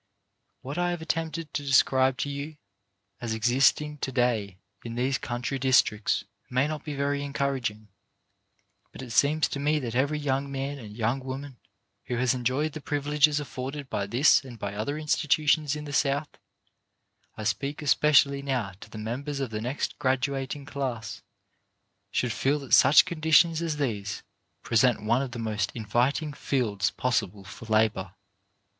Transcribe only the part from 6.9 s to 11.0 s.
very encouraging, but it seems to me that every young man and